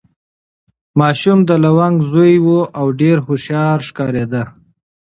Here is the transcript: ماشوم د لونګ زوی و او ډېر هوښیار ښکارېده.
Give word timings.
ماشوم 0.99 1.39
د 1.49 1.51
لونګ 1.63 1.97
زوی 2.11 2.33
و 2.45 2.47
او 2.79 2.85
ډېر 2.99 3.17
هوښیار 3.25 3.79
ښکارېده. 3.87 4.43